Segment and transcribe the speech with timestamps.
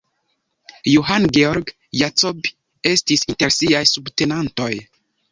[0.91, 1.67] Johann Georg
[1.99, 2.51] Jacobi
[2.91, 4.71] estis inter siaj subtenantoj.